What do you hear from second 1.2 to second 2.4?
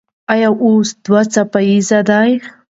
څپیزه ده؟